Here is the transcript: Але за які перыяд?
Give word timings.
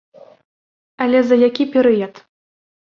Але 1.07 1.19
за 1.29 1.35
які 1.47 1.69
перыяд? 1.77 2.13